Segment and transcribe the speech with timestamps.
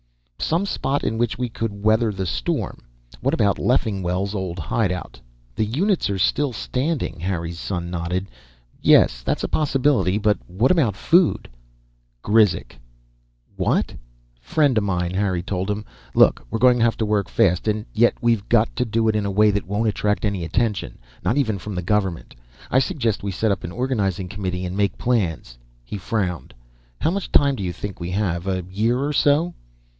[0.39, 2.79] "Some spot in which we could weather the storm.
[3.21, 5.21] What about Leffingwell's old hideout?"
[5.55, 8.27] "The units are still standing." Harry's son nodded.
[8.81, 10.17] "Yes, that's a possibility.
[10.17, 11.47] But what about food?"
[12.23, 12.77] "Grizek."
[13.55, 13.93] "What?"
[14.41, 15.85] "Friend of mine," Harry told him.
[16.15, 17.67] "Look, we're going to have to work fast.
[17.67, 20.97] And yet we've got to do it in a way that won't attract any attention;
[21.23, 22.35] not even from the government.
[22.71, 26.55] I suggest we set up an organizing committee and make plans." He frowned.
[26.99, 29.53] "How much time do you think we have a year or so?"